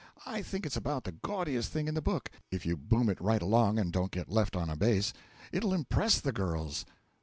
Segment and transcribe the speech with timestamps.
[0.25, 3.39] I think it's about the gaudiest thing in the book, if you boom it right
[3.39, 5.13] along and don't get left on a base.
[5.51, 6.85] It'll impress the girls.